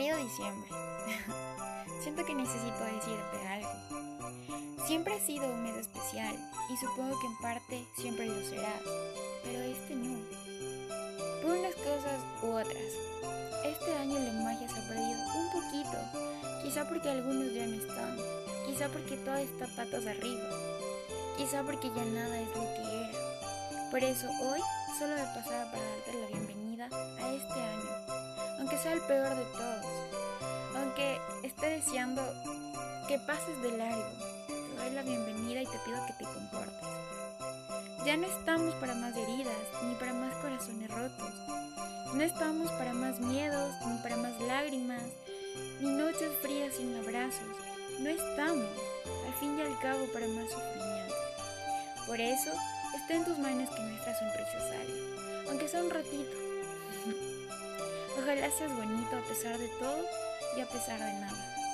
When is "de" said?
29.36-29.44, 33.60-33.76, 59.58-59.68, 60.98-61.12